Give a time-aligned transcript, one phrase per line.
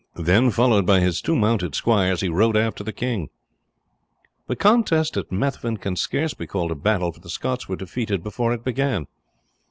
[0.15, 3.29] Then, followed by his two mounted squires, he rode after the king.
[4.47, 8.23] The contest of Methven can scarce be called a battle, for the Scots were defeated
[8.23, 9.05] before it began.